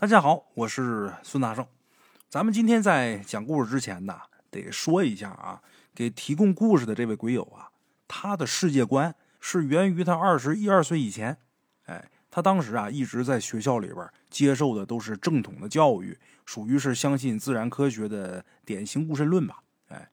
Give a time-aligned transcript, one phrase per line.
[0.00, 1.66] 大家好，我是孙大圣。
[2.28, 4.16] 咱们今天在讲故事之前呢，
[4.48, 5.60] 得说一下啊，
[5.92, 7.68] 给提供故事的这位鬼友啊，
[8.06, 11.36] 他的世界观是源于他二十一二岁以前。
[11.86, 19.60] 哎，他当时啊，一直在学校里边接受的都是正统的教育，属于是相信自然科学的典型无神论吧。
[19.88, 20.08] 哎，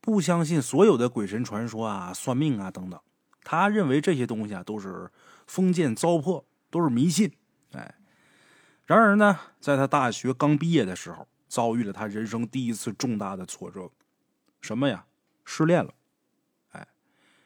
[0.00, 2.98] 不相信所有的鬼神传说啊、算命啊等等。
[3.44, 5.08] 他认为这些东西啊，都是
[5.46, 7.32] 封建糟粕，都是迷信。
[7.74, 7.94] 哎。
[8.90, 13.88] 然而呢，在他大学刚毕业的时候，遭遇了他人生第一次重大的挫折，
[14.60, 15.06] 什么呀？
[15.44, 15.94] 失恋了。
[16.72, 16.84] 哎，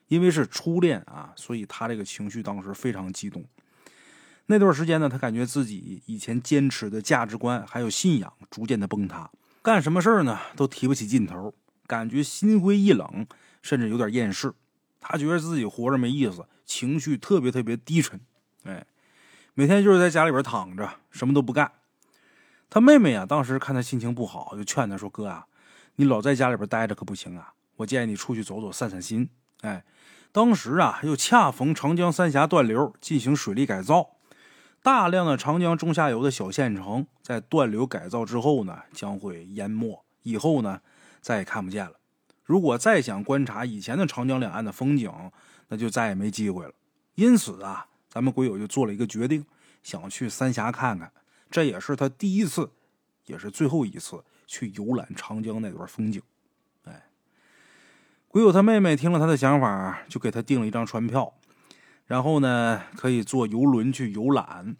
[0.09, 3.45] 因为是初恋啊，所以他这个情绪当时非常激动。
[4.47, 9.30] 那段时间呢，他感觉自己以前坚持的价值观还有信仰逐渐的崩塌，
[9.61, 11.52] 干什么事儿呢都提不起劲头，
[11.87, 13.27] 感觉心灰意冷，
[13.61, 14.55] 甚至有点厌世。
[14.99, 18.19] 他觉得自己活着没意思，情绪特别特别低沉。
[18.63, 18.87] 哎。
[19.57, 21.71] 每天就是在家里边躺着，什么都不干。
[22.69, 25.47] 他妹妹啊，当时看他心情不好，就劝他说：“哥啊，
[25.95, 29.30] 你老在家里边待着可不行啊，我建议你出去走走，散散心。”
[29.63, 29.85] 哎，
[30.33, 34.16] 当时啊，又恰逢长江三峡断流进行水利改造，
[34.83, 40.80] 大量的长江中下游的小县城在断流改造之后呢，将会淹没，以后呢
[41.21, 41.93] 再也看不见了。
[42.43, 45.13] 如果再想观察以前的长江两岸的风景，
[45.68, 46.73] 那就再也没机会了。
[47.15, 47.87] 因此啊。
[48.15, 49.45] 咱们鬼友就做了一个决定，
[49.82, 51.10] 想去三峡看看，
[51.51, 52.71] 这也是他第一次，
[53.26, 56.23] 也是最后一次去游览长江那段风景。
[56.84, 57.06] 哎，
[58.29, 61.34] 鬼友他妹妹听了他的想法，就给他订了一张船票，
[62.06, 64.76] 然后呢，可以坐游轮去游览。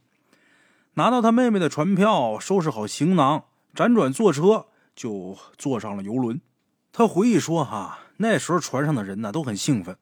[0.95, 6.41] 拿到他妹妹的船票，收拾好行囊，辗转坐车就坐上了游轮。
[6.93, 9.97] 他回忆说：“哈，那时候船上的人呢都很兴奋，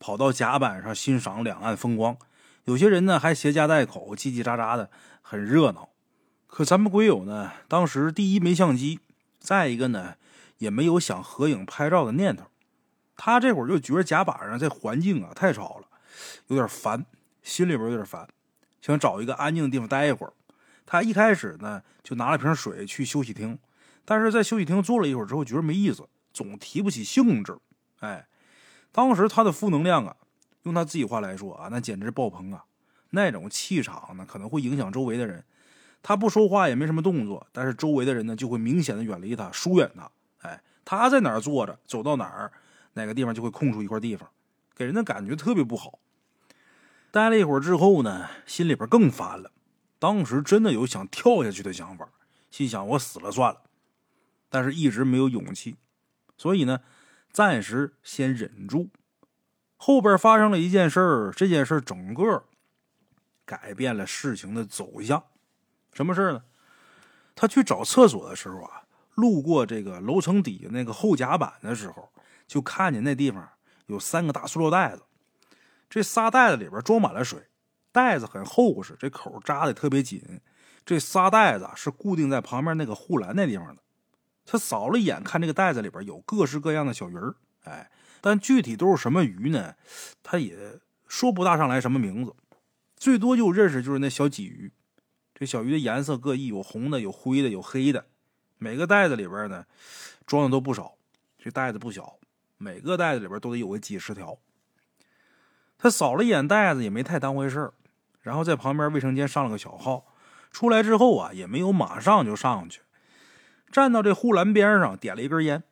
[0.00, 2.16] 跑到甲板上欣赏两岸风光。”
[2.64, 5.90] 有些人呢还携家带口，叽叽喳喳的，很热闹。
[6.46, 9.00] 可咱们鬼友呢，当时第一没相机，
[9.38, 10.14] 再一个呢
[10.58, 12.46] 也没有想合影拍照的念头。
[13.16, 15.86] 他这会儿就觉得甲板上这环境啊太吵了，
[16.46, 17.04] 有点烦，
[17.42, 18.26] 心里边有点烦，
[18.80, 20.32] 想找一个安静的地方待一会儿。
[20.86, 23.58] 他一开始呢就拿了瓶水去休息厅，
[24.04, 27.58] 但是在休息厅坐了一会儿之后，觉得没意思，总提不起兴致。
[28.00, 28.26] 哎，
[28.90, 30.16] 当时他的负能量啊。
[30.64, 32.64] 用他自己话来说啊，那简直爆棚啊！
[33.10, 35.44] 那种气场呢，可能会影响周围的人。
[36.02, 40.10] 他不说话也没什么动作，但是周围的人呢，就会明显的远离他，疏远他。
[40.42, 42.52] 哎，他在哪儿坐着，走到哪儿，
[42.94, 44.28] 哪个地方就会空出一块地方，
[44.74, 45.98] 给人的感觉特别不好。
[47.10, 49.52] 待了一会儿之后呢，心里边更烦了。
[49.98, 52.08] 当时真的有想跳下去的想法，
[52.50, 53.62] 心想我死了算了，
[54.50, 55.76] 但是一直没有勇气，
[56.36, 56.80] 所以呢，
[57.30, 58.90] 暂时先忍住。
[59.76, 62.44] 后边发生了一件事儿，这件事整个
[63.44, 65.22] 改变了事情的走向。
[65.92, 66.42] 什么事呢？
[67.34, 68.82] 他去找厕所的时候啊，
[69.14, 72.08] 路过这个楼层底下那个后甲板的时候，
[72.46, 73.48] 就看见那地方
[73.86, 75.02] 有三个大塑料袋子。
[75.90, 77.48] 这仨袋子里边装满了水，
[77.92, 80.40] 袋子很厚实，这口扎的特别紧。
[80.84, 83.82] 这仨袋子是固定在旁边那个护栏那地方的。
[84.44, 87.90] 他扫了一眼，看这个袋子里边有各式各样的小鱼儿，哎。
[88.20, 89.74] 但具体都是什么鱼呢？
[90.22, 92.34] 他也说不大上来什么名字，
[92.96, 94.72] 最多就认识就是那小鲫鱼。
[95.34, 98.06] 这小鱼的颜色各异，有红的，有灰的，有黑的。
[98.56, 99.66] 每个袋子里边呢，
[100.24, 100.94] 装的都不少。
[101.38, 102.18] 这袋子不小，
[102.56, 104.38] 每个袋子里边都得有个几十条。
[105.76, 107.72] 他扫了一眼袋子，也没太当回事
[108.22, 110.06] 然后在旁边卫生间上了个小号，
[110.50, 112.80] 出来之后啊，也没有马上就上去，
[113.70, 115.62] 站到这护栏边上，点了一根烟，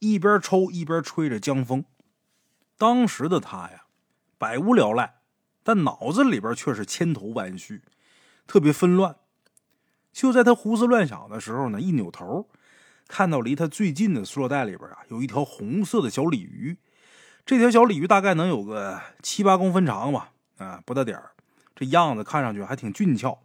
[0.00, 1.84] 一边抽一边吹着江风。
[2.78, 3.84] 当时的他呀，
[4.38, 5.16] 百无聊赖，
[5.62, 7.82] 但脑子里边却是千头万绪，
[8.46, 9.16] 特别纷乱。
[10.12, 12.48] 就在他胡思乱想的时候呢，一扭头，
[13.08, 16.78] 看到离他最近的塑料袋里边啊，有一条红色的小鲤鱼。
[17.44, 21.32] 这条小鲤鱼大概能有个七八公分长吧，啊，不大点儿。
[21.74, 23.38] 这样子看上去还挺俊俏。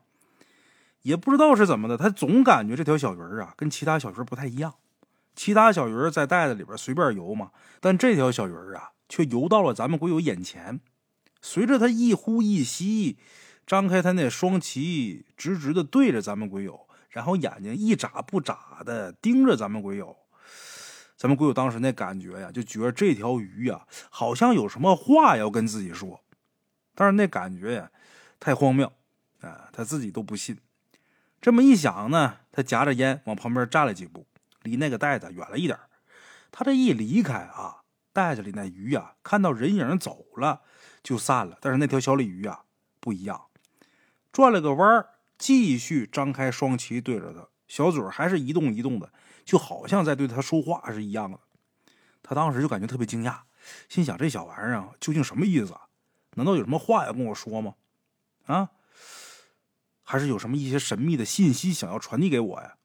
[1.01, 4.75] 也不知道是怎么的，他总感觉这条小鱼啊，跟其他小鱼不太一样。
[5.35, 8.91] 其他小鱼在袋子里边随便游嘛，但这条小鱼儿啊。
[9.13, 10.79] 却游到了咱们鬼友眼前，
[11.41, 13.17] 随着他一呼一吸，
[13.67, 20.15] 张开他那双鳍，直直的对着咱们鬼友，然后眼睛一眨不眨的盯着咱们鬼友。
[21.17, 26.23] 咱们鬼友当时那感觉呀，就觉得这条鱼呀，好像有什么话要跟自己说，
[26.95, 27.91] 但是那感觉呀，
[28.39, 28.89] 太荒谬
[29.41, 30.57] 啊，他自己都不信。
[31.41, 34.25] 这么一想呢，他夹着烟往旁边站了几步，
[34.61, 35.77] 离那个袋子远了一点。
[36.51, 37.77] 他这一离开啊。
[38.13, 40.63] 袋子里那鱼呀，看到人影走了
[41.01, 41.57] 就散了。
[41.61, 42.65] 但是那条小鲤鱼啊
[42.99, 43.45] 不一样，
[44.33, 45.05] 转了个弯
[45.37, 49.13] 继续张开双旗对着他，小嘴还是一动一动的，
[49.45, 51.39] 就好像在对他说话是一样的。
[52.21, 53.39] 他当时就感觉特别惊讶，
[53.87, 55.87] 心想：这小玩意儿啊，究竟什么意思啊？
[56.35, 57.75] 难道有什么话要跟我说吗？
[58.47, 58.71] 啊？
[60.03, 62.75] 还是有什么一些神秘的信息想要传递给我呀？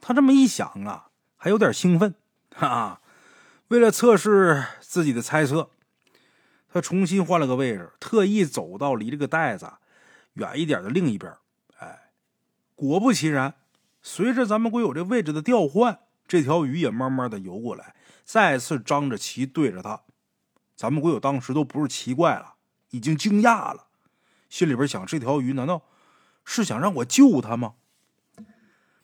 [0.00, 2.14] 他这么一想啊，还有点兴奋，
[2.54, 3.00] 哈哈！
[3.68, 5.70] 为了测试自己的猜测，
[6.72, 9.72] 他重新换了个位置，特意走到离这个袋子
[10.34, 11.32] 远一点的另一边。
[11.78, 12.10] 哎，
[12.74, 13.54] 果不其然，
[14.02, 17.94] 随着咱们鬼友这位置的调换，这条鱼也慢慢的游过来，
[18.24, 20.02] 再次张着鳍对着他。
[20.74, 22.54] 咱们鬼友当时都不是奇怪了，
[22.90, 23.86] 已经惊讶了，
[24.48, 25.82] 心里边想：这条鱼难道？
[26.42, 27.74] 是想让我救他吗？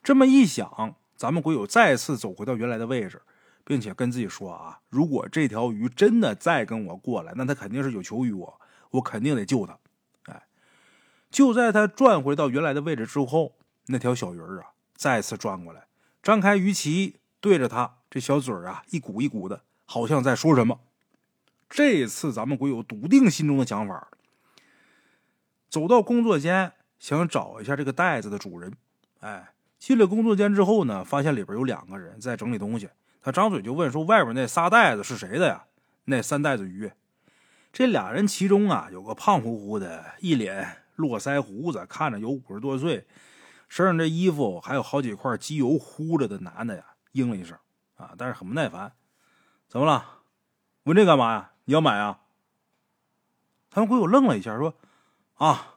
[0.07, 3.21] 这么一想，咱们鬼友再次走回到原来的位置，
[3.65, 8.61] 并且跟自己说：“啊，如果这条鱼真的再跟我过来，那他肯定是有求于我，
[8.91, 9.77] 我肯定得救他。”
[10.33, 10.45] 哎，
[11.29, 13.57] 就在他转回到原来的位置之后，
[13.87, 15.89] 那条小鱼儿啊再次转过来，
[16.23, 20.79] 张开鱼鳍对着他，这小嘴儿啊一鼓一鼓的，好像在说什么。
[21.69, 24.07] 这次咱们鬼友笃定心中的想法，
[25.69, 26.75] 走到工作间。
[27.01, 28.73] 想找一下这个袋子的主人，
[29.19, 32.89] 哎，进了工作间之后呢，发现里边有两个人在整理东西。
[33.23, 35.65] 他张嘴就问说：“外边那仨袋子是谁的呀？
[36.05, 36.91] 那三袋子鱼。”
[37.73, 43.07] 这俩人其中啊，有个胖乎乎的，一脸络腮胡子，看着有五十多岁，
[43.69, 47.59] 身上这衣服还有好几块机油糊着的男的呀，应了一声
[47.97, 48.93] 啊，但是很不耐烦
[49.69, 50.05] ：“怎么了？
[50.85, 51.51] 问这干嘛呀？
[51.65, 52.21] 你要买啊？”
[53.71, 54.75] 他们鬼友愣了一下，说
[55.35, 55.75] ：“啊。”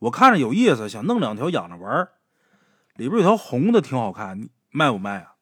[0.00, 2.08] 我看着有意思，想弄两条养着玩
[2.96, 5.36] 里边有条红的，挺好看，你卖不卖啊？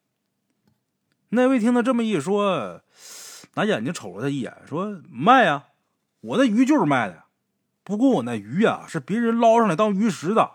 [1.31, 2.83] 那位听他这么一说，
[3.55, 5.67] 拿眼睛瞅了他一眼，说：“卖呀，
[6.21, 7.25] 我那鱼就是卖的。
[7.83, 10.51] 不过我那鱼啊，是别人捞上来当鱼食的，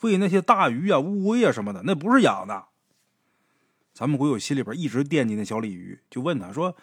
[0.00, 2.66] 喂那些大鱼啊、乌龟啊什么的，那不是养的。”
[3.92, 6.76] 咱们鬼友心里边一直惦记那小鲤鱼，就问他说：“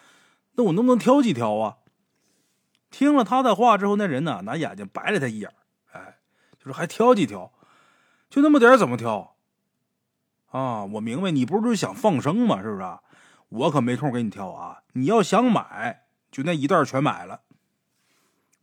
[0.53, 1.77] 那我能不能挑几条啊？”
[2.91, 5.51] 听了他的话之后，那人呢，拿眼睛白了他一眼，
[5.91, 6.17] 哎。
[6.59, 7.53] 就是还挑几条，
[8.29, 9.37] 就那么点怎么挑？
[10.49, 12.61] 啊，我明白，你不是就想放生吗？
[12.61, 12.97] 是不是？
[13.49, 14.83] 我可没空给你挑啊！
[14.93, 17.41] 你要想买，就那一袋全买了。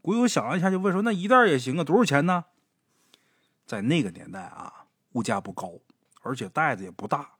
[0.01, 1.83] 鬼友想了一下，就问说：“那一袋也行啊？
[1.83, 2.45] 多少钱呢？”
[3.67, 4.85] 在那个年代啊，
[5.15, 5.73] 物价不高，
[6.23, 7.31] 而且袋子也不大，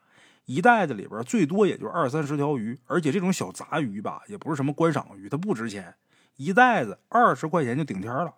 [0.47, 5.95] 一袋子里边最多也就二三十条鱼，而且这种小杂鱼吧，也不是什么观赏鱼，它不值钱，
[6.35, 8.35] 一袋子二十块钱就顶天了。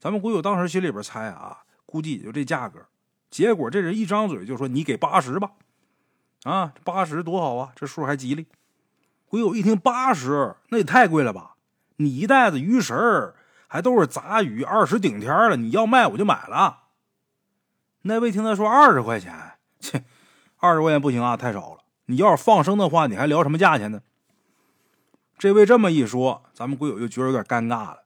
[0.00, 2.84] 咱们鬼友当时心里边猜啊，估计也就这价格。
[3.30, 5.52] 结果这人一张嘴就说：“你给八十吧，
[6.44, 8.46] 啊，八十多好啊，这数还吉利。”
[9.28, 11.56] 鬼友一听八十，那也太贵了吧？
[11.96, 13.34] 你一袋子鱼食儿
[13.66, 16.84] 还都是杂鱼，二十顶天了，你要卖我就买了。
[18.02, 20.04] 那位听他说二十块钱，切，
[20.58, 21.80] 二十块钱不行啊，太少了。
[22.06, 24.00] 你要是放生的话，你还聊什么价钱呢？
[25.36, 28.04] 这位这么一说，咱们鬼友就觉得有点尴尬了。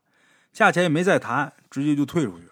[0.51, 2.50] 价钱也没再谈，直接就退出去。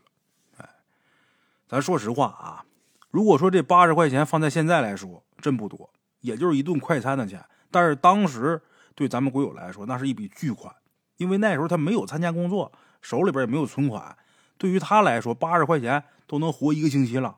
[1.70, 2.66] 咱说实话啊，
[3.12, 5.88] 如果说这八十块钱放在现在来说，真不多，
[6.22, 7.46] 也就是一顿快餐的钱。
[7.70, 8.60] 但是当时
[8.96, 10.74] 对咱们鬼友来说，那是一笔巨款，
[11.18, 12.72] 因为那时候他没有参加工作，
[13.04, 14.18] 手里边也没有存款。
[14.58, 17.38] 对于他来说，八十块钱都能活一个星期了，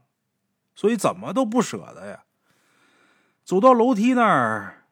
[0.74, 2.24] 所以怎么都不舍得呀。
[3.44, 4.86] 走到楼梯那儿，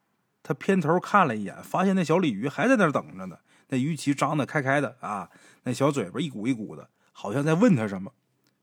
[0.43, 3.37] 他偏头看了一眼，发现那小鲤鱼还在那儿等着呢。
[3.69, 5.29] 那鱼鳍张得开开的啊，
[5.63, 8.11] 那小嘴巴一鼓一鼓的，好像在问他什么。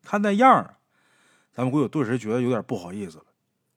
[0.07, 0.77] 看那样儿，
[1.53, 3.25] 咱们鬼友顿时觉得有点不好意思了，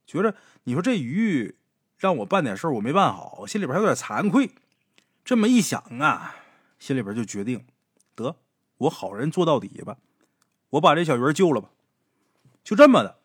[0.06, 1.58] 觉着你说这鱼
[1.98, 4.52] 让我办点事儿，我没办好，心里边还有点惭愧。
[5.26, 6.36] 这么一想啊，
[6.78, 7.66] 心里边就决定，
[8.16, 8.36] 得
[8.78, 9.98] 我好人做到底吧，
[10.70, 11.70] 我把这小鱼救了吧。
[12.64, 13.20] 就这么的，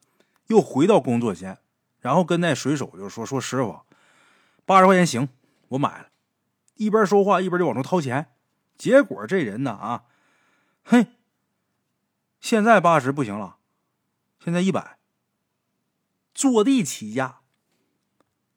[0.47, 1.59] 又回到工作间，
[2.01, 3.81] 然后跟那水手就说：“说师傅，
[4.65, 5.29] 八十块钱行，
[5.69, 6.09] 我买了。”
[6.77, 8.35] 一边说话一边就往出掏钱，
[8.77, 10.05] 结果这人呢啊，
[10.83, 11.07] 嘿，
[12.45, 13.57] 现在八十不行了，
[14.39, 14.99] 现在一百，
[16.35, 17.39] 坐地起价。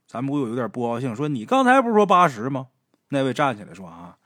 [0.05, 2.67] 咱们不有有点不高兴，说你刚才不是说八十吗？
[3.07, 4.17] 那位站起来说啊，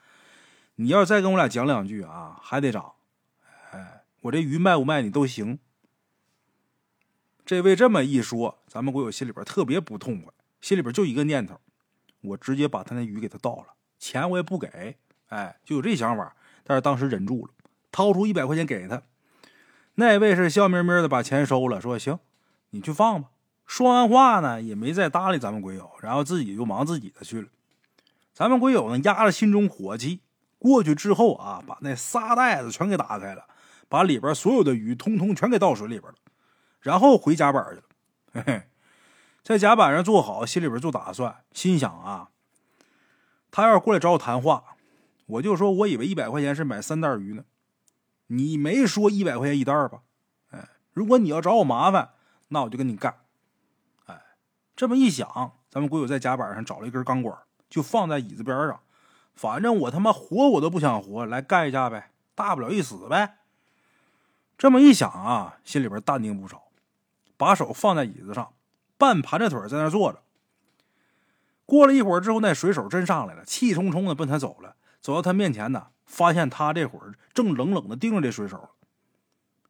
[0.77, 2.93] 你要再跟我俩讲两句啊，还得涨。
[3.69, 5.59] 哎，我这鱼卖不卖你都行。
[7.45, 11.61] 这位这么一说，咱们国友心里边特别不痛快，心里边就一个念头，
[12.21, 13.75] 我直接把他那鱼给他倒了。
[13.99, 17.53] 钱我也不给，哎，就有这想法，但是当时忍住了，
[17.91, 19.03] 掏出一百块钱给他。
[19.95, 22.19] 那位是笑眯眯的把钱收了，说：“行，
[22.69, 23.29] 你去放吧。”
[23.65, 27.47] 说完话呢，也没再搭理咱们鬼友，然后自己就忙自己的去了。
[28.33, 30.21] 咱们鬼友呢，压着心中火气，
[30.59, 33.45] 过去之后啊，把那仨袋子全给打开了，
[33.87, 36.17] 把里边所有的鱼通通全给倒水里边了，
[36.81, 37.83] 然后回甲板去了。
[38.33, 38.63] 嘿嘿，
[39.43, 42.29] 在甲板上坐好，心里边做打算，心想啊，
[43.51, 44.75] 他要是过来找我谈话，
[45.27, 47.43] 我就说我以为一百块钱是买三袋鱼呢，
[48.31, 50.01] 你没说一百块钱一袋吧？
[50.51, 52.11] 哎，如果你要找我麻烦，
[52.47, 53.15] 那我就跟你干。
[54.05, 54.21] 哎，
[54.75, 57.37] 这么一想，咱们鬼友在甲板上找了一根钢管，
[57.69, 58.79] 就放在椅子边上，
[59.35, 63.39] 反正我他妈活我都不想活，来干一架呗，大不了一死呗。
[64.57, 66.63] 这么一想啊，心里边淡定不少。
[67.35, 68.53] 把手放在椅子上，
[68.97, 70.21] 半盘着腿在那坐着。
[71.65, 74.75] 过了一会儿之后，那水手真上来了，气冲冲的奔他走了。
[75.01, 78.69] 走到他面前呢，发现他这会儿正冷冷的盯着这水手，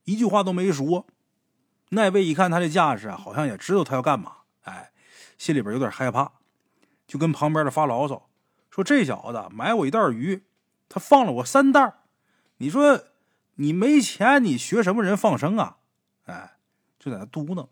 [0.04, 1.06] 一句话都没说。
[1.90, 4.92] 那位一看他这架势啊，好像也知道他要干嘛，哎，
[5.38, 6.32] 心里边有点害怕，
[7.06, 8.30] 就跟旁边的发牢骚
[8.70, 10.44] 说：“这小子买我一袋鱼，
[10.90, 11.96] 他放了我三袋。
[12.58, 13.02] 你说
[13.56, 15.78] 你没钱，你学什么人放生啊？”
[16.26, 16.58] 哎。
[17.04, 17.68] 就在那嘟囔，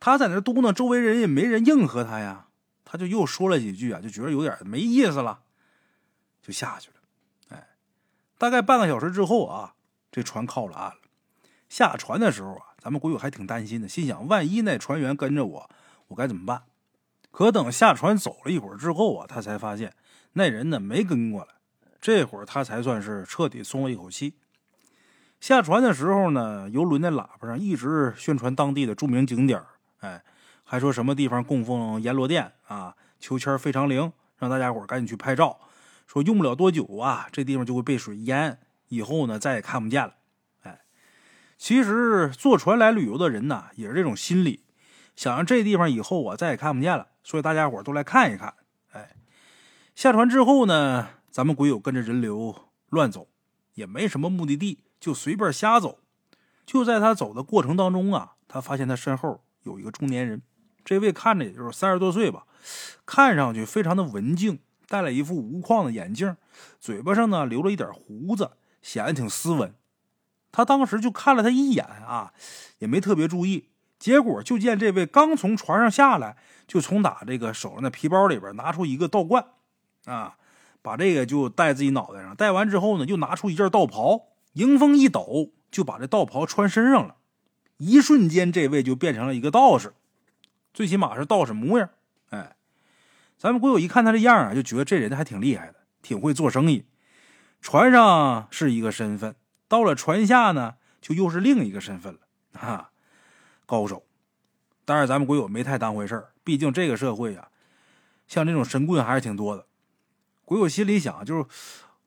[0.00, 2.48] 他在那嘟囔，周围人也没人应和他呀，
[2.84, 5.44] 他就又说了几句啊，就觉得有点没意思了，
[6.42, 6.96] 就下去了。
[8.42, 9.74] 大概半个小时之后啊，
[10.10, 10.96] 这船靠了岸了。
[11.68, 15.70] 下船的时候啊，咱们鬼友还挺担心的，心想万一那船员跟着我，
[16.08, 16.64] 我该怎么办？
[17.30, 19.94] 可等下船走了一会儿之后啊，他才发现
[20.32, 21.54] 那人呢没跟过来，
[22.00, 24.34] 这会儿他才算是彻底松了一口气。
[25.38, 29.66] 下船的时候呢，游轮的喇叭上一直宣传当地的著名景点儿
[30.00, 30.20] 哎，
[30.64, 35.60] 还说什么地方供奉阎罗殿啊，秋千非常灵，让大家伙赶紧去拍照。
[36.06, 40.14] 说用不了多久啊，这地方就会被水淹，以后呢再也看不见了。
[40.62, 40.80] 哎，
[41.56, 44.64] 其实坐船来旅游的人呢，也是这种心理，
[45.16, 48.54] 想让这地方以后啊再也看不见了，所以大家伙都来看一看。
[48.92, 49.16] 哎，
[49.94, 52.54] 下船之后呢，咱们鬼友跟着人流
[52.88, 53.28] 乱走，
[53.74, 54.84] 也没什么目的地。
[55.00, 55.98] 就随便瞎走，
[56.64, 60.40] 就在他走的过程当中啊，他发现他身后有一个中年人。
[60.84, 62.46] 这位看着也就是三十多岁吧，
[63.04, 66.36] 看上去非常的文静，戴了一副无框的眼镜，
[66.80, 69.74] 嘴巴上呢留了一点胡子，显得挺斯文。
[70.50, 72.32] 他当时就看了他一眼啊，
[72.78, 73.68] 也没特别注意。
[73.98, 76.36] 结果就见这位刚从船上下来，
[76.66, 79.46] 就从打这个手上的皮包里边拿出一个道冠，
[80.04, 80.36] 啊，
[80.82, 82.34] 把这个就戴自己脑袋上。
[82.34, 84.28] 戴完之后呢，又拿出一件道袍。
[84.54, 87.16] 迎风一抖，就把这道袍穿身上了。
[87.78, 89.94] 一瞬间，这位就变成了一个道士，
[90.74, 91.88] 最起码是道士模样。
[92.28, 92.54] 哎，
[93.42, 96.86] 咱们鬼友一看他这样啊，就觉得这人还挺厉害的，挺会做生意。
[97.60, 99.34] 船上是一个身份，
[99.66, 102.20] 到了船下呢，就又是另一个身份了。
[102.52, 102.92] 哈，
[103.66, 104.04] 高手。
[104.84, 107.48] 但是咱们鬼友没太当回事毕竟这个社会啊，
[108.28, 109.66] 像这种神棍还是挺多的。
[110.44, 111.44] 鬼友心里想，就是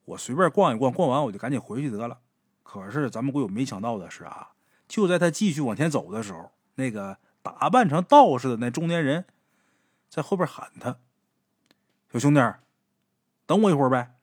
[0.06, 2.20] 我随便逛一逛，逛完我就赶紧回去得了。
[2.64, 4.52] 可是咱们鬼友没想到的是啊，
[4.88, 9.26] 就在他继续往前走的时候，那个打扮成道士的那中年人
[10.10, 10.96] 在后边喊他
[12.16, 12.40] ：“小兄弟，
[13.46, 14.16] 等我一会儿呗。”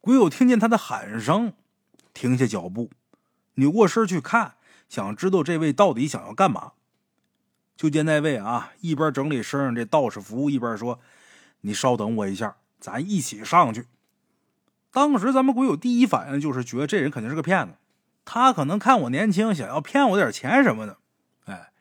[0.00, 1.52] 鬼友听见他的喊声，
[2.12, 2.90] 停下脚步，
[3.54, 4.54] 扭过身去看，
[4.88, 6.74] 想知道这位到底想要干嘛。
[7.76, 11.00] 就见那位啊，一边整理身上这道士服，一边说
[11.62, 13.88] ：“你稍等我一下，咱一起上去。”
[14.92, 17.74] 当时咱们鬼友第一反应就是觉得这人肯定是个骗子，
[18.24, 20.98] 他可能看我年轻，想要骗我点钱什么的。
[21.46, 21.72] 哎，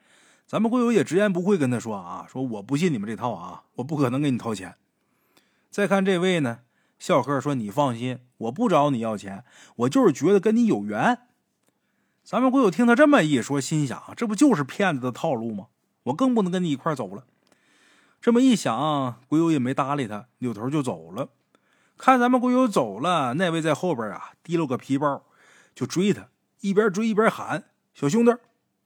[0.53, 4.75] 咱们鬼友也直言不讳跟他说啊，说我不信你们这套啊，我不可能给你掏钱。
[5.71, 6.59] 再看这位呢，
[6.99, 9.45] 笑呵说：“你放心，我不找你要钱，
[9.77, 11.21] 我就是觉得跟你有缘。”
[12.23, 15.69] 咱们鬼友听他这么一说，心想这不就是骗子的套路吗？
[16.03, 17.25] 我更不能跟你一块走了。
[18.21, 21.29] 这么一想，鬼友也没搭理他，扭头就走了。
[21.97, 25.23] 看咱们鬼友走了，那位在后边啊提了个皮包，
[25.73, 26.27] 就追他，
[26.61, 27.63] 一边追一边喊
[27.95, 28.31] ：“小兄弟，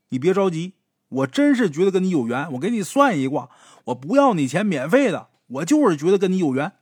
[0.08, 0.76] 你别着急，
[1.10, 3.50] 我真是觉得跟你有缘，我给你算一卦，
[3.86, 6.74] 我不要你钱，免费的，我就是觉得跟你有缘。”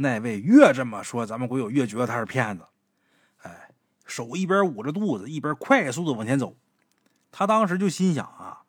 [0.00, 2.66] 那位越这么说，咱们鬼友越觉得他是骗子。
[3.42, 3.70] 哎，
[4.06, 6.56] 手一边捂着肚子，一边快速的往前走。
[7.32, 8.62] 他当时就心想啊，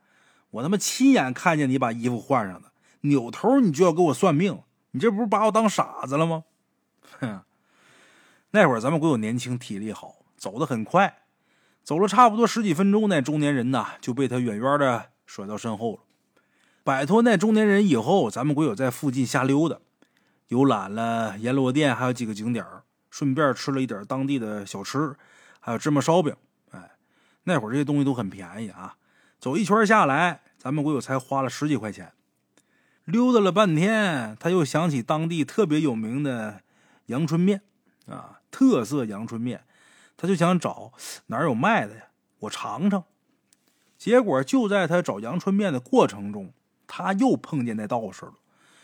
[0.50, 2.72] 我他妈亲眼看见你把衣服换上的，
[3.02, 4.64] 扭头你就要给我算命。
[4.92, 6.46] 你这不是把我当傻子了吗？
[7.20, 7.42] 哼！
[8.50, 11.19] 那会儿咱们鬼友年轻，体力好，走得很快，
[11.89, 16.01] 走了差不多十几分钟，那中年人呐就被他远远的甩到身后了。
[16.84, 19.75] 摆脱那中年人以后，咱们鬼友在附近瞎溜达，
[20.50, 22.63] 游览了阎罗殿，还有几个景点
[23.10, 25.15] 顺便吃了一点当地的小吃，
[25.60, 26.36] 还有芝麻烧饼。
[26.69, 26.91] 哎，
[27.46, 28.96] 那会儿这些东西都很便宜啊！
[29.39, 32.12] 走一圈下来，咱们鬼友才花了十几块钱。
[33.05, 36.62] 溜达了半天，他又想起当地特别有名的
[37.08, 37.63] 阳春面，
[38.05, 39.63] 啊，特色阳春面，
[40.22, 40.92] 他就想找
[41.28, 42.08] 哪儿有卖的呀，
[42.40, 43.06] 我尝尝。
[43.98, 46.52] 结果就在他找阳春面的过程中，
[46.88, 48.34] 他又碰见那道士了。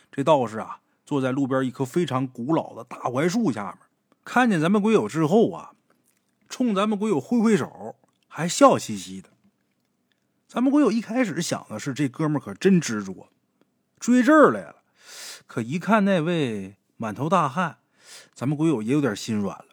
[0.09, 3.79] 这道士啊，坐在路边一棵非常古老的大槐树下面，
[4.23, 5.73] 看见咱们鬼友之后啊，
[6.47, 7.97] 冲咱们鬼友挥挥手，
[8.29, 9.29] 还笑嘻嘻的。
[10.47, 13.27] 咱们鬼友一开始想的是，这哥们可真执着，
[13.99, 14.83] 追这儿来了。
[15.47, 17.79] 可一看那位满头大汗，
[18.33, 19.65] 咱们鬼友也有点心软了，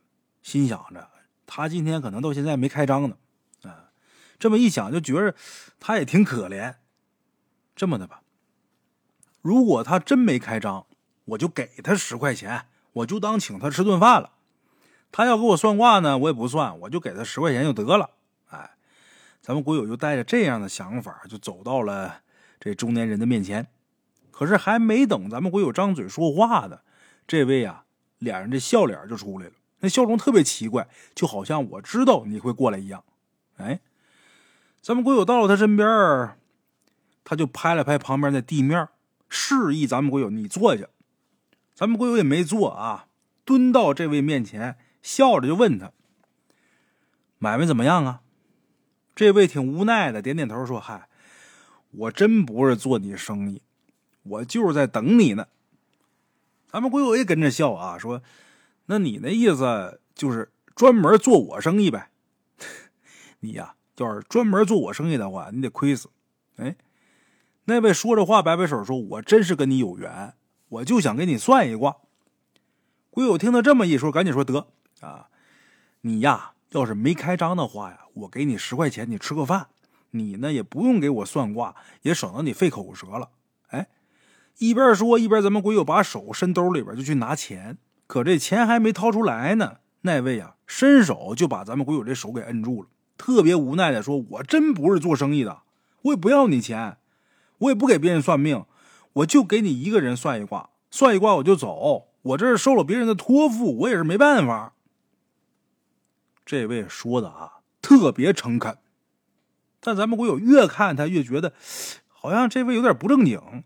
[0.42, 1.08] 心想着
[1.54, 3.16] 他今天可能到现在没开张呢。
[3.64, 3.92] 啊，
[4.38, 5.34] 这么一想就觉着
[5.78, 6.76] 他也挺可怜。
[7.76, 8.22] 这么的吧。
[9.42, 10.86] 如果他真没开张，
[11.26, 14.32] 我就给他十块钱，我就当请他吃顿饭了。
[15.10, 18.08] 他要给我算卦呢，我也不算，我就给他十块钱就得了。
[18.48, 18.70] 哎，
[19.42, 22.22] 咱们鬼友就带着这样的想法，就走到了
[22.58, 23.66] 这中年人的面前。
[24.30, 26.80] 可是还没等咱们鬼友张嘴说话呢，
[27.26, 27.84] 这位啊，
[28.20, 33.04] 脸上这笑脸就出来了，那笑容特别奇怪，就好像我知道你会过来一样。
[33.56, 33.80] 哎，
[34.80, 35.86] 咱们鬼友到了他身边，
[37.24, 38.88] 他就拍了拍旁边的地面。
[39.28, 40.86] 示意咱们鬼友你坐下，
[41.74, 43.06] 咱们鬼友也没坐啊，
[43.44, 45.90] 蹲到这位面前，笑着就问他
[47.38, 48.20] ：“买卖怎么样啊？”
[49.16, 51.08] 这位挺无奈的，点点头说：“嗨，
[51.90, 53.62] 我真不是做你生意，
[54.22, 55.48] 我就是在等你呢。”
[56.70, 58.22] 咱们鬼友也跟着笑啊，说
[58.86, 62.10] ：“那你那意思就是专门做我生意呗？
[63.40, 66.10] 你呀，要是专门做我生意的话，你得亏死。”
[66.56, 66.76] 哎。
[67.66, 70.34] 那位说着话，摆摆手说：“我真是跟你有缘，
[70.68, 71.98] 我就想给你算一卦。”
[73.08, 74.66] 鬼友听他这么一说，赶紧说：“得
[75.00, 75.28] 啊，
[76.00, 79.68] 你呀，要是没开张的话呀，我给你十块钱，你吃个饭。
[80.10, 83.30] 你呢，也不用给我算卦，也省得你费口舌了。”
[83.70, 83.88] 哎，
[84.58, 87.78] 一边说一边，咱们鬼友把手伸兜里边就去拿钱，
[88.12, 95.62] 可这钱还没掏出来呢，那位啊，伸手就把咱们鬼友这手给摁住了，特别无奈的说：“我真不是做生意的，
[96.02, 96.98] 我也不要你钱。”
[97.56, 98.66] 我也不给别人算命，
[99.14, 102.08] 我就给你一个人算一卦，算一卦我就走。
[102.20, 104.74] 我这是受了别人的托付，我也是没办法。
[106.44, 108.76] 这位说的啊，特别诚恳，
[109.80, 111.54] 但咱们鬼友越看他越觉得，
[112.08, 113.64] 好像这位有点不正经，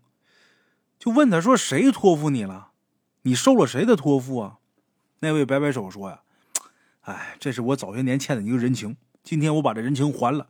[0.97, 2.66] 就问他说：“谁托付你了？
[3.27, 4.59] 你受了谁的托付啊？”
[5.19, 6.21] 那位摆摆手说：“呀，
[7.01, 10.47] 哎，这是我早些年欠的一个人情，今天我把这人情还了，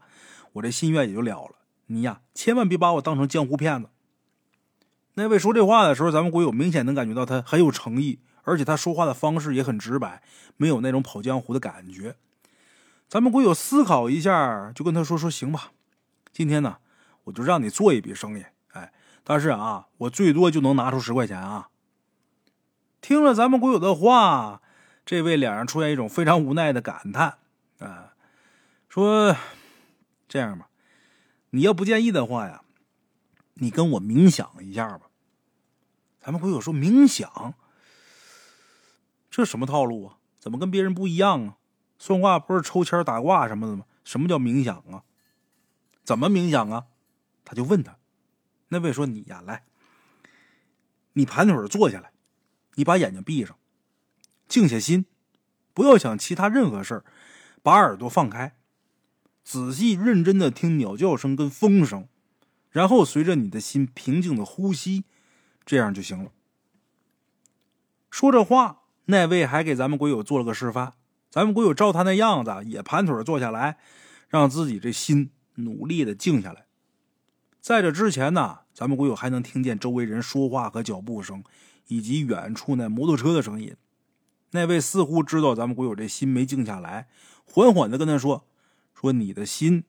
[0.54, 1.56] 我这心愿也就了了。”
[1.90, 3.90] 你呀，千万别把我当成江湖骗子。
[5.16, 10.22] 那位说这话的时候，咱们鬼友明显能感觉到他很有诚意，而且他说话的方式也很直白，
[10.58, 12.16] 没有那种跑江湖的感觉。
[13.08, 15.72] 咱们鬼友思考一下，就跟他说：“说行吧，
[16.32, 16.78] 今天呢，
[17.24, 18.44] 我就让你做一笔生意。
[18.74, 18.92] 哎，
[19.24, 21.70] 但是啊，我最多就能拿出十块钱啊。”
[23.08, 24.62] 听了咱们鬼友的话，
[25.06, 27.38] 这位脸上出现一种非常无奈的感叹
[27.80, 28.14] 啊，
[28.90, 29.34] 说
[30.28, 30.68] ：“这样吧。”
[31.52, 32.64] 你要不介意的话呀，
[33.54, 35.08] 你跟我冥想一下吧。
[36.20, 37.54] 咱们鬼友说冥想，
[39.32, 40.18] 这什么套路啊？
[40.38, 41.56] 怎么跟别人不一样啊？
[41.98, 43.86] 算卦不是抽签打卦什么的吗？
[44.04, 45.04] 什么叫冥想啊？
[46.04, 46.88] 怎么冥想啊？
[47.46, 47.98] 他就问他，
[48.68, 49.64] 那位说你呀，来，
[51.14, 52.12] 你盘腿坐下来，
[52.78, 53.58] 你把眼睛闭上，
[54.48, 55.06] 静下心，
[55.74, 57.04] 不要想其他任何事儿，
[57.62, 58.56] 把耳朵放开。
[59.44, 62.08] 仔细认真的听鸟叫声跟风声，
[62.70, 65.06] 然后随着你的心平静的呼吸，
[65.66, 66.32] 这样就行了。
[68.12, 70.94] 说这话，那位还给咱们鬼友做了个示范。
[71.30, 73.80] 咱们鬼友照他那样子，也盘腿坐下来，
[74.28, 76.66] 让自己这心努力的静下来。
[77.60, 81.44] 在这之前呢，咱们鬼友还能听见周围人说话和脚步声，
[81.88, 83.76] 以及远处那摩托车的声音。
[84.52, 87.08] 那位似乎知道咱们鬼友这心没静下来，
[87.46, 88.48] 缓缓的跟他说。
[88.94, 89.84] 说你的心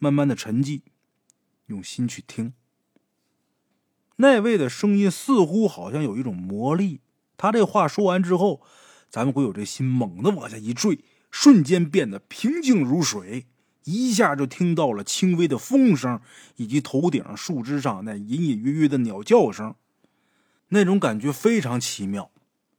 [0.00, 0.80] 慢慢的沉寂，
[1.66, 2.52] 用心去听。
[4.16, 7.00] 那位的声音似乎好像有一种魔力。
[7.36, 8.60] 他这话说完之后，
[9.08, 13.46] 咱们鬼友这心猛地往下一坠，瞬间变得平静如水，
[13.84, 16.20] 一下就听到了轻微的风声，
[16.56, 19.76] 以及头顶树枝上那隐隐约约的鸟叫声。
[20.74, 22.32] 那种感觉非常奇妙，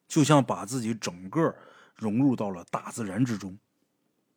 [0.05, 1.55] 就像把自己整个
[1.95, 3.57] 融入到了大自然之中。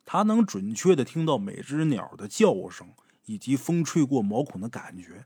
[0.05, 2.93] 他能准确的听到每只鸟的叫声，
[3.25, 5.25] 以及风吹过毛孔的感觉，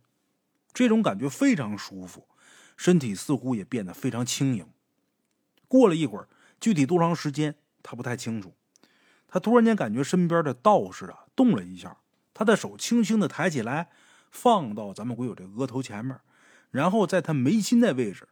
[0.74, 2.28] 这种感觉非常舒服，
[2.76, 4.68] 身体似乎也变得非常轻盈。
[5.68, 6.28] 过了一会儿，
[6.60, 8.56] 具体多长时间他不太清楚。
[9.28, 11.98] 他突然间感觉身边的道士啊动了一下，
[12.34, 13.90] 他的手轻轻的抬起来，
[14.32, 16.20] 放到咱们鬼友这额头前面，
[16.74, 18.28] 然后在他眉心那位置，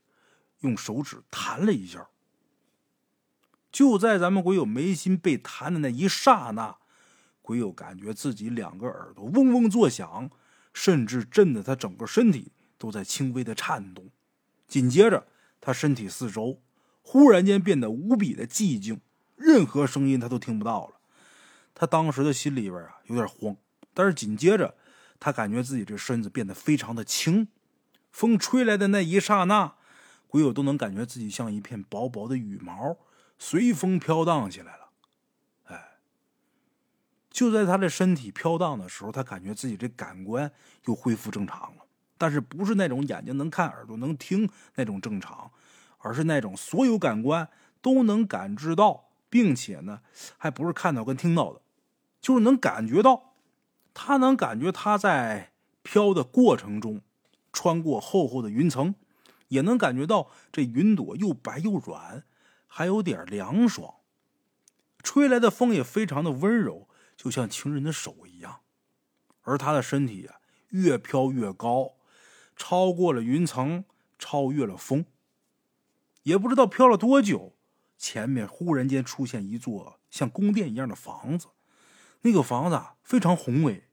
[0.62, 2.08] 用手指弹了一下。
[3.72, 6.78] 就在咱们鬼友眉心被弹的那一刹那，
[7.44, 10.32] 鬼友感觉自己两个耳朵嗡嗡作响，
[10.74, 14.10] 甚至震得他整个身体都在轻微的颤动。
[14.68, 15.28] 紧接着，
[15.62, 16.64] 他身体四周
[17.04, 19.02] 忽然间变得无比的寂静，
[19.36, 20.96] 任何声音他都听不到了。
[21.76, 23.56] 他当时的心里边啊有点慌，
[23.94, 24.76] 但是紧接着
[25.20, 27.48] 他感觉自己这身子变得非常的轻，
[28.12, 29.76] 风吹来的那一刹那，
[30.28, 32.98] 鬼友都能感觉自己像一片薄薄的羽毛。
[33.40, 34.90] 随风飘荡起来了，
[35.66, 35.98] 哎，
[37.32, 40.52] 就在他的身体飘荡的时候，他感觉自己这感官
[40.86, 41.86] 又恢复正常了，
[42.18, 45.50] 但是不是那种眼睛能看、耳朵能听那种正常，
[45.98, 47.50] 而是那种所有感官
[47.82, 50.02] 都能感知到，并且呢，
[50.38, 51.62] 还不是看到跟听到的，
[52.22, 53.30] 就是能感觉到。
[53.94, 55.52] 他能感觉他在
[55.84, 57.02] 飘的过程中，
[57.52, 58.96] 穿过厚厚的云层，
[59.50, 62.26] 也能感觉到这云朵又白又软。
[62.74, 63.96] 还有点凉爽，
[65.04, 66.88] 吹来的风也非常的温柔，
[67.18, 68.62] 就像情人的手一样。
[69.42, 70.38] 而他的身体啊，
[70.70, 71.96] 越飘越高，
[72.56, 73.84] 超过了云层，
[74.18, 75.06] 超越了风。
[76.24, 77.58] 也不知道飘了多久，
[77.98, 81.48] 前面忽然间出现一座像宫殿一样的房子。
[82.22, 83.90] 那个房子啊非常宏伟，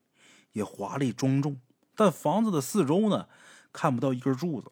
[0.53, 1.61] 也华丽庄重，
[1.97, 3.29] 但房子的四周呢，
[3.73, 4.71] 看不到一根柱子。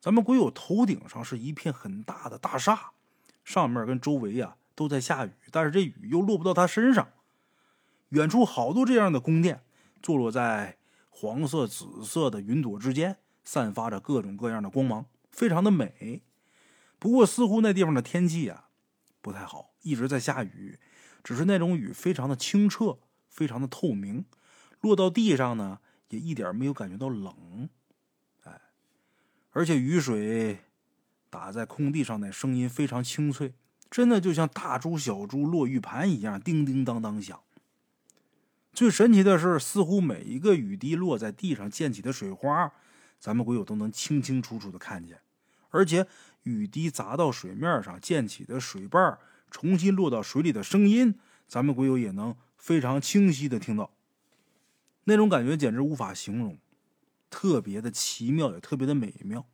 [0.00, 2.92] 咱们鬼友头顶上是一片很大的大厦。
[3.44, 7.08] 上面跟周围呀都在下雨，但是这雨又落不到他身上。
[8.08, 9.62] 远处好多这样的宫殿，
[10.02, 10.78] 坐落在
[11.10, 16.22] 黄色、紫色的云朵之间，散发着各种各样的光芒，非常的美。
[16.98, 18.68] 不过，似乎那地方的天气啊
[19.20, 20.78] 不太好，一直在下雨，
[21.22, 24.24] 只是那种雨非常的清澈，非常的透明，
[24.80, 27.68] 落到地上呢也一点没有感觉到冷。
[29.54, 30.58] 而且雨水。
[31.30, 33.54] 打在空地上，那声音非常清脆，
[33.90, 37.40] 真的就像大珠小珠落玉盘一样，叮叮当当响。
[38.72, 42.72] 最神奇的是，似乎每一个雨滴落在地上溅起的水花，
[43.18, 45.18] 咱们鬼友都能清清楚楚的看见，
[45.70, 46.06] 而且
[46.44, 49.18] 雨滴砸到水面上溅起的水瓣
[49.50, 53.90] 重新落到水里的声音，咱们鬼友也能非常清晰的听到。
[55.02, 56.56] 那种感觉简直无法形容，
[57.34, 59.44] 特别的奇妙，也特别的美妙。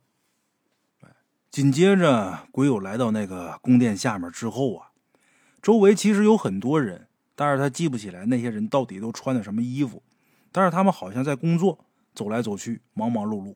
[1.49, 4.91] 紧接着，鬼友来到那个宫殿下面之后啊，
[5.63, 10.03] 周围其实有很多人，但是他记不起来那些人到底都穿的什么衣服，
[10.51, 13.55] 但是他们好像在工作，走来走去，忙忙碌碌。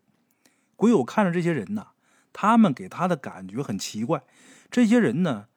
[0.76, 1.90] 鬼友看着这些人呢，
[2.34, 4.24] 他们给他的感觉很奇怪，
[4.72, 5.50] 这些人呢，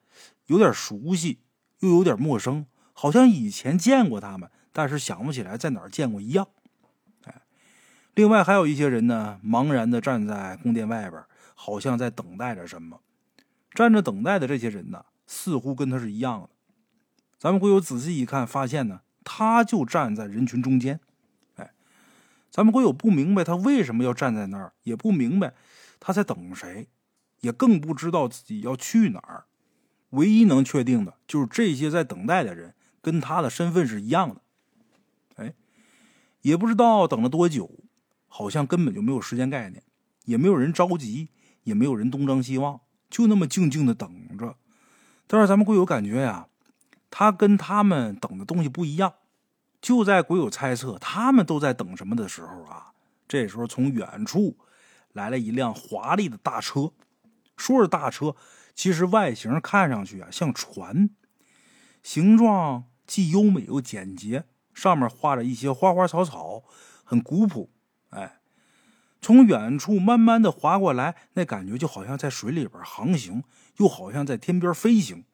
[0.45, 1.39] 有点熟悉，
[1.79, 6.47] 又有点陌生，好像以前见过他们，但是想不起来在哪儿见过一样。
[8.19, 11.23] 另外还有一些人呢，茫然的站在宫殿外边。
[11.55, 12.99] 好像在等待着什么，
[13.73, 16.49] 站着等待的这些人呢，似乎跟他是一样的。
[17.37, 20.99] 咱们会有仔细一看，发现呢，他就站在人群中间。
[21.55, 21.71] 哎，
[22.51, 25.53] 咱们会有不明白他为什么要站在那儿，也不明白
[25.97, 26.89] 他在等谁，
[27.39, 29.45] 也更不知道自己要去哪儿。
[30.09, 34.41] 唯一能确定的就是这些在等待的人跟他的身份是一样的。
[35.35, 35.53] 哎，
[36.41, 37.69] 也不知道等了多久，
[38.29, 39.83] 好像根本就没有时间概念，
[40.23, 41.27] 也没有人着急。
[41.63, 42.79] 也没有人东张西望，
[43.11, 44.55] 就那么静静的等着。
[45.27, 46.47] 但是咱们鬼友感觉呀，
[47.11, 49.13] 他跟他们等的东西不一样。
[49.79, 52.93] 就在鬼友猜测他们都在等什么的时候啊，
[53.27, 54.57] 这时候从远处
[55.11, 56.93] 来了一辆华丽的大车。
[57.55, 58.35] 说是大车，
[58.73, 61.09] 其实外形看上去啊像船，
[62.01, 66.63] 形状既优美又简洁，上面画着一些花花草草，
[67.03, 67.69] 很古朴。
[68.09, 68.35] 哎。
[69.21, 73.43] 从远处慢慢的划过来，那感觉就好像在水里边航行，
[73.75, 75.25] 又好像在天边飞行。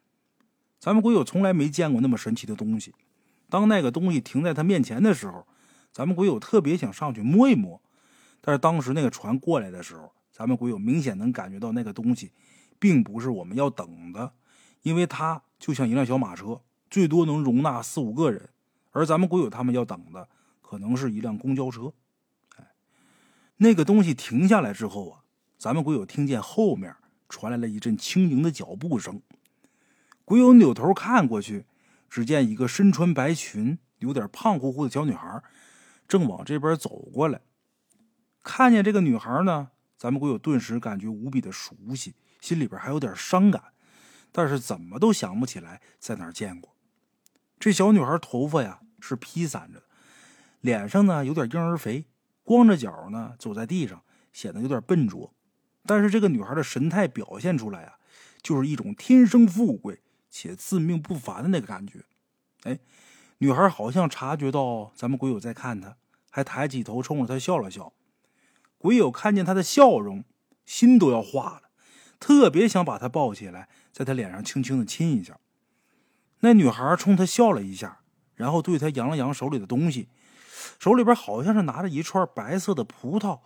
[0.80, 2.96] 咱们鬼友从来没见过那么神奇的东西。
[3.48, 5.46] 当那个东西停在他面前的时候，
[5.92, 7.80] 咱们鬼友特别想上去摸一摸。
[8.42, 12.32] 但是当时那个船过来的时候，咱们鬼友明显能感觉到那个东西，
[12.80, 14.34] 并不是我们要等的，
[14.82, 18.50] 因为它就像一辆小马车，最多能容纳四五个人，
[18.90, 20.28] 而咱们鬼友他们要等的，
[20.64, 21.94] 可能是一辆公交车。
[23.58, 25.20] 那个东西停下来之后啊，
[25.58, 26.96] 咱们鬼友听见后面
[27.30, 29.22] 传来了一阵轻盈的脚步声。
[30.26, 31.66] 鬼友扭头看过去，
[32.10, 35.42] 只见一个身穿白裙、有点胖乎乎的小女孩
[36.08, 37.42] 正往这边走过来。
[38.44, 43.64] 看见这个女孩呢，咱们鬼友顿时感觉无比的熟悉，心里边还有点伤感，
[44.32, 46.76] 但是怎么都想不起来在哪儿见过。
[47.58, 49.82] 这小女孩头发呀是披散着，
[50.60, 52.06] 脸上呢有点婴儿肥。
[52.46, 55.34] 光着脚呢，走在地上，显得有点笨拙。
[55.86, 57.96] 但是这个女孩的神态表现出来啊，
[58.42, 62.06] 就是一种天生富贵、且自命不凡的那个感觉。
[62.64, 62.80] 哎，
[63.40, 65.98] 女孩好像察觉到咱们鬼友在看她，
[66.32, 67.92] 还抬起头冲着他笑了笑。
[68.78, 70.24] 鬼友看见她的笑容，
[70.66, 71.70] 心都要化了，
[72.20, 75.40] 特别想把她抱起来，在她脸上轻轻的亲一下。
[76.42, 78.02] 那女孩冲他笑了一下，
[78.36, 80.10] 然后对他扬了扬手里的东西，
[80.80, 83.40] 手里边好像是拿着一串白色的葡萄，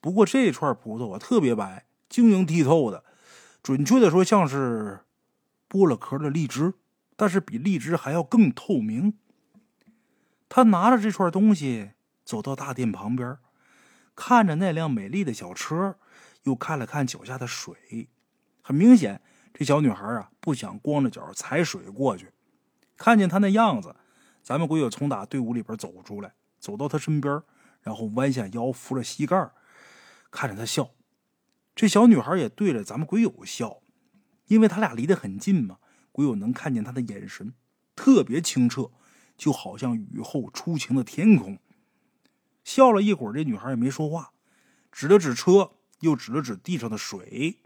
[0.00, 3.04] 不过这串葡萄啊特别白，晶莹剔透的，
[3.62, 5.00] 准确的说像是
[5.68, 6.74] 剥了壳的荔枝，
[7.16, 9.18] 但是比荔枝还要更透明。
[10.48, 11.90] 他拿着这串东西
[12.24, 13.36] 走到大殿旁边，
[14.14, 15.96] 看着那辆美丽的小车，
[16.44, 18.08] 又看了看脚下的水，
[18.62, 19.20] 很明显，
[19.52, 22.30] 这小女孩啊不想光着脚踩水过去。
[22.96, 23.96] 看见他那样子，
[24.42, 26.32] 咱们鬼友从打队伍里边走出来，
[26.66, 27.40] 走到他身边，
[27.80, 29.52] 然后弯下腰扶着膝盖，
[30.32, 30.90] 看着他笑。
[31.76, 33.82] 这小女孩也对着咱们鬼友笑，
[34.48, 35.78] 因为他俩离得很近嘛，
[36.10, 37.54] 鬼友能看见他的眼神
[37.94, 38.90] 特别清澈，
[39.36, 41.60] 就好像雨后初晴的天空。
[42.64, 44.32] 笑了一会儿，这女孩也没说话，
[44.90, 47.60] 指了指车，又指了指地上的水。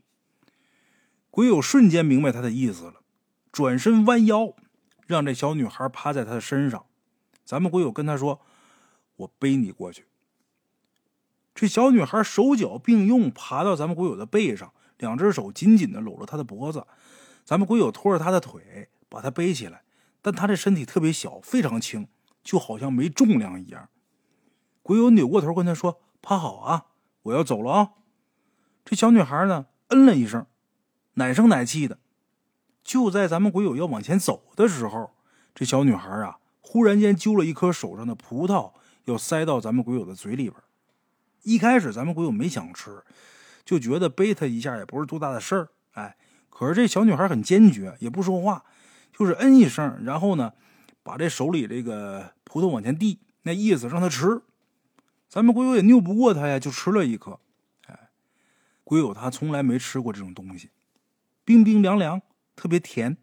[1.31, 2.97] 鬼友瞬间明白他的意思了，
[3.51, 4.55] 转身弯腰。
[5.07, 6.87] 让这小女孩趴在他的身上，
[7.45, 8.41] 咱们鬼友跟他说
[9.21, 10.07] ：“我背你过去。”
[11.55, 16.87] 这小女孩手脚并用，爬到咱们鬼友的背上，两只手紧紧的搂着他的脖子。
[17.45, 19.83] 咱们鬼友拖着他的腿，把他背起来，
[20.23, 22.07] 但他这身体特别小，非常轻，
[22.45, 23.89] 就好像没重量一样。
[24.83, 26.87] 鬼友扭过头跟他说：“趴好啊，
[27.23, 27.91] 我要走了啊。”
[28.85, 30.47] 这小女孩呢，嗯了一声，
[31.15, 31.99] 奶声奶气的。
[32.83, 35.11] 就在咱们鬼友要往前走的时候，
[35.55, 38.73] 这小女孩啊，忽然间揪了一颗手上的葡萄，
[39.05, 40.55] 要塞到咱们鬼友的嘴里边。
[41.43, 43.03] 一开始咱们鬼友没想吃，
[43.65, 45.69] 就觉得背他一下也不是多大的事儿。
[45.93, 46.17] 哎，
[46.49, 48.65] 可是这小女孩很坚决，也不说话，
[49.13, 50.53] 就是嗯一声，然后呢，
[51.03, 54.43] 把这手里这个葡萄往前递，那意思让他吃。
[55.29, 57.39] 咱们鬼友也拗不过他呀，就吃了一颗。
[57.87, 58.11] 哎，
[58.85, 60.71] 鬼友他从来没吃过这种东西，
[61.45, 62.21] 冰冰凉凉。
[62.57, 63.17] 特别甜，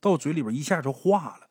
[0.00, 1.48] 到嘴里边一下就化了，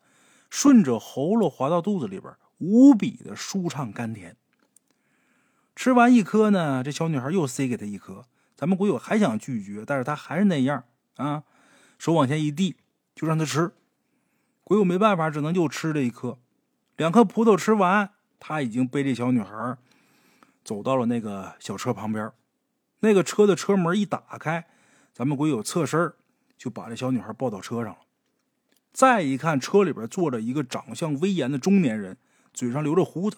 [0.49, 4.37] 顺着喉咙滑到肚子里边，无比的舒畅甘甜。
[5.75, 8.25] 吃完一颗呢，这小女孩又塞给他一颗。
[8.55, 10.83] 咱们鬼友还想拒绝，但是他还是那样
[11.15, 11.43] 啊，
[11.97, 12.77] 手往前一递，
[13.15, 13.71] 就让他吃。
[14.63, 16.37] 鬼友没办法，只能就吃这一颗。
[16.97, 19.77] 两颗葡萄吃完，他已经背这小女孩
[20.63, 22.31] 走到了那个小车旁边。
[22.99, 24.67] 那个车的车门一打开，
[25.11, 26.13] 咱们鬼友侧身
[26.55, 27.97] 就把这小女孩抱到车上了。
[28.93, 32.17] 再一看，车里边坐着一个长相威严的中年人，
[32.53, 33.37] 嘴上留着胡子。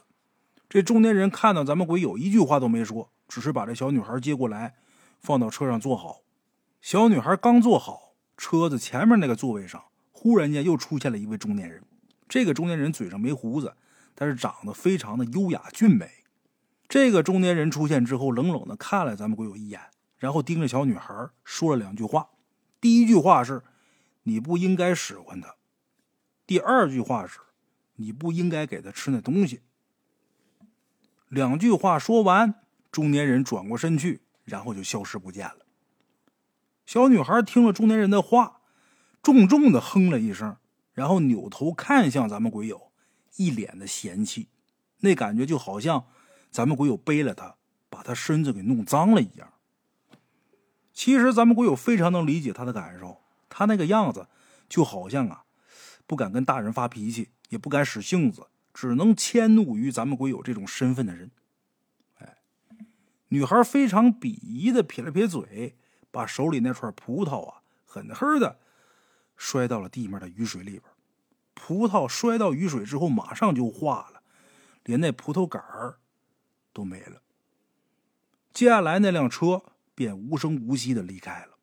[0.70, 4.76] 这中年人看到咱们鬼友，一句话都没说，只是把这小女孩接过来，
[5.20, 6.22] 放到车上坐好。
[6.82, 11.84] 小女孩刚坐好，车子前面那个座位上，忽然间又出现了一位中年人。
[12.28, 13.76] 这个中年人嘴上没胡子，
[14.16, 16.10] 但是长得非常的优雅俊美。
[16.90, 19.80] 这个中年人出现之后，冷冷的看了咱们鬼友一眼，
[20.18, 22.30] 然后盯着小女孩说了两句话。
[22.82, 23.62] 第一句话是，
[24.24, 25.56] 你不应该使唤他；
[26.46, 27.40] 第二句话是，
[27.96, 29.62] 你不应该给他吃那东西。
[31.30, 35.66] 两句话说完，中年人转过身去，然后就消失不见了。
[36.86, 38.62] 小女孩听了中年人的话，
[39.22, 40.58] 重重的哼了一声，
[40.94, 42.92] 然后扭头看向咱们鬼友，
[43.38, 44.50] 一脸的嫌弃，
[45.00, 46.06] 那感觉就好像
[46.52, 47.56] 咱们鬼友背了他，
[47.90, 49.54] 把他身子给弄脏了一样。
[50.94, 54.28] 其实咱们鬼友非常能理解他的感受，他那个样子
[54.70, 55.46] 就好像啊，
[56.06, 61.30] 不敢跟大人发脾气，也不敢使性子，只能迁怒于咱们鬼友这种身份的人。
[62.16, 62.38] 哎，
[63.28, 65.78] 女孩非常鄙夷的撇了撇嘴，
[66.10, 68.60] 把手里那串葡萄啊，狠狠的
[69.38, 70.84] 摔到了地面的雨水里边。
[71.54, 74.24] 葡萄摔到雨水之后，马上就化了，
[74.84, 76.00] 连那葡萄杆儿
[76.74, 77.22] 都没了。
[78.52, 79.64] 接下来那辆车。
[79.96, 81.60] 便无声无息的离开了。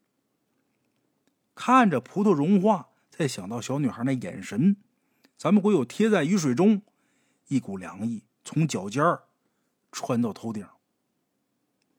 [1.56, 4.76] 看着葡萄融化，再想到小女孩那眼神，
[5.40, 6.82] 咱们鬼友贴在雨水中，
[7.48, 9.22] 一股凉意从脚尖儿
[9.90, 10.66] 穿到头顶，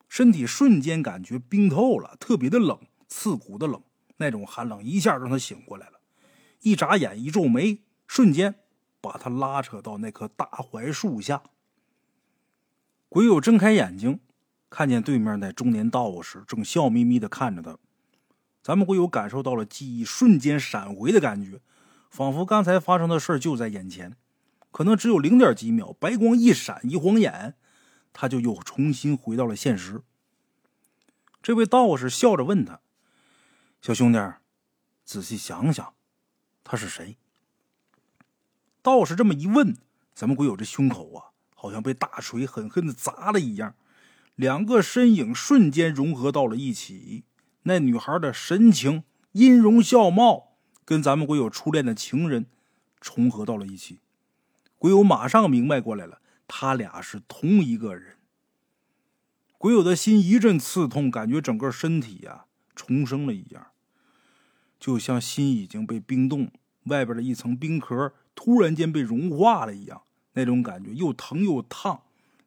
[0.07, 3.81] 身体瞬间感觉冰透了，特别的冷，刺骨的冷，
[4.17, 6.01] 那种寒冷一下让他醒过来了。
[6.59, 8.59] 一眨眼，一皱眉，瞬间
[9.01, 11.41] 把他拉扯到那棵大槐树下。
[13.09, 14.19] 鬼友睁开眼睛。
[14.69, 17.79] 看见对面那中年道士正笑眯眯的看着他，
[18.61, 21.59] 咱们会有感受到了记忆瞬间闪回的感觉，
[22.11, 24.17] 仿佛刚才发生的事就在眼前，
[24.69, 27.55] 可能只有零点几秒，白光一闪，一晃眼，
[28.11, 30.01] 他就又重新回到了现实。
[31.41, 32.81] 这位道士笑着问他
[33.81, 34.19] ：“小兄弟，
[35.05, 35.93] 仔细想想，
[36.65, 37.17] 他是谁？
[38.81, 39.77] 道士这么一问，
[40.13, 43.75] 咱们鬼友这胸口啊，好像被大锤狠狠的砸了一样，
[44.35, 47.23] 两个身影瞬间融合到了一起。
[47.63, 50.50] 那女孩的神情、音容笑貌，
[50.85, 52.47] 跟咱们鬼友初恋的情人
[52.99, 53.99] 重合到了一起。
[54.77, 58.17] 鬼友马上明白过来了，他俩是同一个人。
[59.57, 63.67] 鬼友的心一阵刺痛，感觉整个身体呀重生了一样，
[64.79, 66.51] 就像心已经被冰冻，
[66.85, 70.01] 外边的一层冰壳突然间被融化了一样，
[70.33, 72.01] 那种感觉又疼又烫，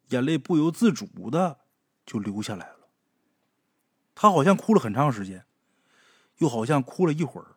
[0.08, 1.60] 眼泪不由自主的
[2.04, 2.88] 就流下来了。
[4.16, 5.44] 他好像哭了很长时间，
[6.38, 7.54] 又好像哭了一会儿，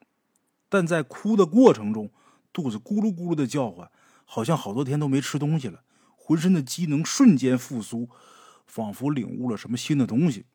[0.70, 2.12] 但在哭的过程中，
[2.52, 3.90] 肚子咕噜咕噜的叫唤，
[4.26, 5.84] 好像好多天都没吃东西了，
[6.16, 8.10] 浑身的机能瞬间复苏。
[8.70, 10.46] 仿佛领悟了什么新的东西。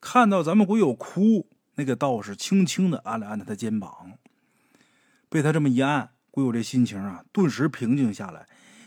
[0.00, 4.12] 看到咱们鬼友哭，那个道士轻轻的按了按他的肩膀。
[5.28, 8.46] 被他这么一按，鬼友这心情啊，顿时平静下来，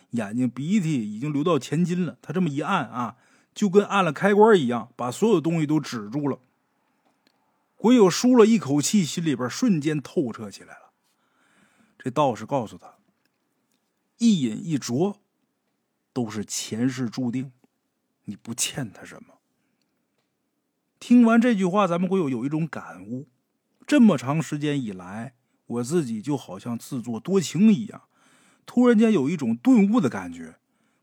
[0.09, 2.17] 眼睛鼻涕已经流到前襟了。
[2.23, 3.17] 他这么一按啊，
[3.53, 6.39] 就跟按了开关一样，把所有东西都止住了。
[7.81, 10.91] 鬼友舒了一口气，心里边瞬间透彻起来了。
[11.97, 12.99] 这道士告诉他：
[14.19, 15.17] 一饮一啄，
[16.13, 17.51] 都是前世注定。
[18.25, 19.39] 你不欠他什么。
[20.99, 23.27] 听完这句话，咱们鬼友有一种感悟：
[23.87, 25.33] 这么长时间以来，
[25.65, 28.03] 我自己就好像自作多情一样，
[28.67, 30.59] 突然间有一种顿悟的感觉。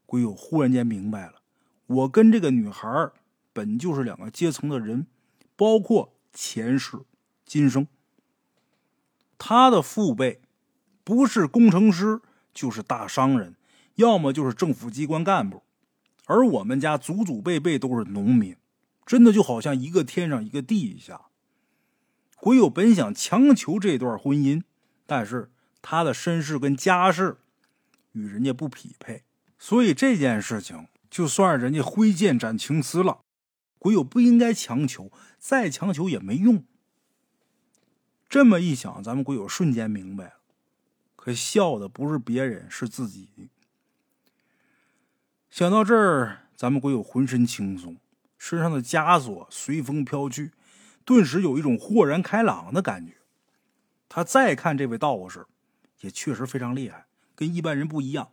[0.06, 1.42] 鬼友忽然间明白了，
[1.86, 3.10] 我跟这个女孩
[3.52, 5.08] 本就是两个阶层的人，
[5.56, 6.98] 包括前世
[7.44, 7.86] 今生。
[9.36, 10.40] 他的父辈
[11.04, 12.20] 不是工程师，
[12.52, 13.54] 就是大商人，
[13.94, 15.62] 要么就是政府机关干部。
[16.26, 18.56] 而我们家祖祖辈辈都是农民，
[19.06, 21.22] 真的就好像一个天上一个地下。
[22.36, 24.62] 鬼友本想强求这段婚姻，
[25.06, 27.38] 但是他的身世跟家世
[28.12, 29.22] 与人家不匹配，
[29.58, 33.20] 所以这件事情就算人家挥剑斩情丝了。
[33.78, 36.64] 鬼友不应该强求，再强求也没用。
[38.28, 40.34] 这么一想，咱们鬼友瞬间明白了，
[41.16, 43.50] 可笑的不是别人，是自己。
[45.48, 47.96] 想到这儿，咱们鬼友浑身轻松，
[48.36, 50.52] 身上的枷锁随风飘去，
[51.04, 53.14] 顿时有一种豁然开朗的感觉。
[54.08, 55.46] 他再看这位道士，
[56.00, 58.32] 也确实非常厉害，跟一般人不一样。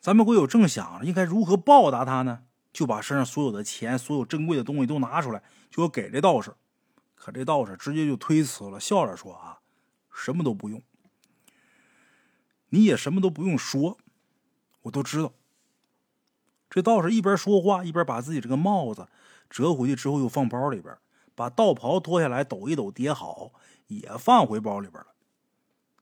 [0.00, 6.54] 咱们鬼友正想着应该如何报答他呢，就把身上所有的钱、所有珍贵的东西都拿出来，就要给这道士。
[7.14, 9.60] 可这道士直接就推辞了，笑着说：“啊，
[10.12, 10.82] 什么都不用，
[12.70, 13.98] 你也什么都不用说，
[14.82, 15.32] 我都知道。”
[16.68, 19.06] 这道士一边说话，一边把自己这个帽子
[19.50, 20.96] 折回去之后，又放包里边，
[21.34, 23.52] 把道袍脱下来抖一抖，叠好，
[23.88, 25.08] 也放回包里边了。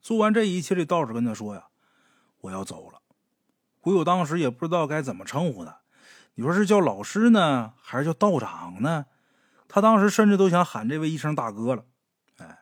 [0.01, 1.67] 做完这一切，这道士跟他说：“呀，
[2.43, 3.03] 我要走了。”
[3.83, 5.80] 鬼友当时也不知道该怎么称呼他，
[6.41, 9.05] 你说是叫老师呢，还是叫道长呢？
[9.69, 11.85] 他当时甚至都想喊这位一声大哥了。
[12.39, 12.61] 哎，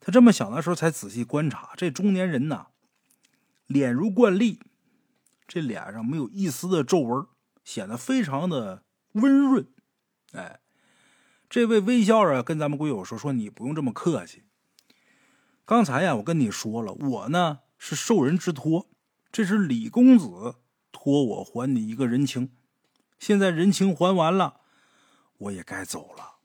[0.00, 2.66] 他这么想的时候，才仔细观察这中年人呐，
[3.68, 4.60] 脸如冠丽。
[5.46, 7.24] 这脸上没有一丝的皱纹，
[7.62, 8.82] 显得非常的
[9.12, 9.68] 温润。
[10.32, 10.58] 哎，
[11.48, 14.42] 这位微笑着跟咱们鬼友说：“说你不用这么客气。
[15.64, 18.88] 刚才呀，我跟你说了，我呢是受人之托，
[19.30, 20.56] 这是李公子
[20.90, 22.50] 托我还你一个人情。
[23.18, 24.60] 现在人情还完了，
[25.38, 26.36] 我也该走了。”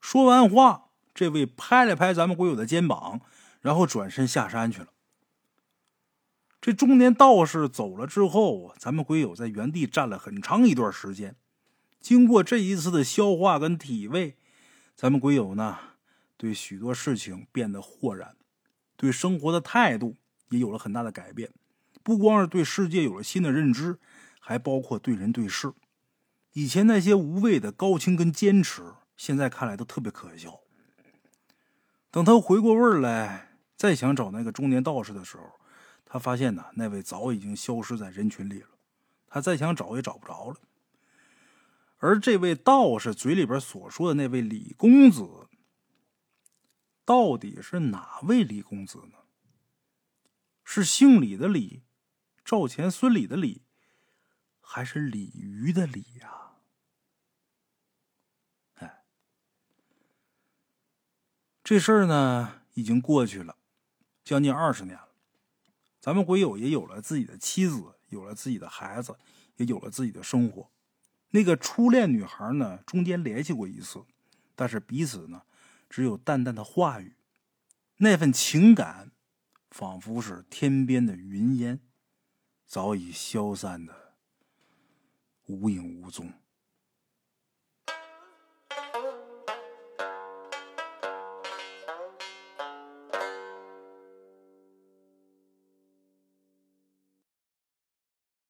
[0.00, 3.20] 说完话，这位拍了拍咱们鬼友的肩膀，
[3.60, 4.88] 然后转身下山去了。
[6.60, 11.36] 这中年道士走了之后，咱们鬼友在原地站了很长一段时间。
[12.00, 14.36] 经过这一次的消化跟体味，
[14.94, 15.78] 咱们鬼友呢，
[16.36, 18.36] 对许多事情变得豁然，
[18.96, 20.16] 对生活的态度
[20.48, 21.50] 也有了很大的改变。
[22.02, 23.98] 不光是对世界有了新的认知，
[24.50, 25.72] 还包括对人对事。
[26.54, 30.58] 以前那些无谓的高清跟坚持，现在看来都特别可笑。
[32.10, 35.44] 等他回过味来，再想找那个中年道士的时候，
[36.04, 38.70] 他发现呢，那位早已经消失在人群里了，
[39.28, 40.56] 他再想找也找不着了。
[41.98, 45.46] 而这位道士嘴里边所说的那位李公子，
[47.04, 49.18] 到底是哪位李公子呢？
[50.64, 51.84] 是姓李的李，
[52.44, 53.62] 赵钱孙李的李，
[54.72, 56.52] 还是鲤鱼的鲤呀？
[58.74, 59.02] 哎，
[61.64, 63.56] 这事儿呢，已经过去了
[64.22, 65.08] 将近二十年了。
[66.00, 69.18] 咱们鬼友也有了自己的妻子，有了自己的孩子，
[69.56, 70.70] 也有了自己的生活。
[71.30, 74.04] 那个初恋女孩呢，中间联系过一次，
[74.54, 75.42] 但是彼此呢，
[75.88, 77.16] 只有淡淡的话语。
[77.96, 79.10] 那份情感，
[79.68, 81.80] 仿佛是天边的云烟，
[82.64, 84.09] 早已消散的
[85.50, 86.32] 无影无踪。